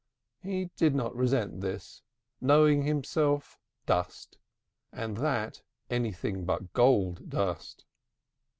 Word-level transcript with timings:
He 0.41 0.71
did 0.75 0.95
not 0.95 1.15
resent 1.15 1.61
this, 1.61 2.01
knowing 2.41 2.81
himself 2.81 3.59
dust 3.85 4.39
and 4.91 5.17
that 5.17 5.61
anything 5.91 6.43
but 6.43 6.73
gold 6.73 7.29
dust. 7.29 7.85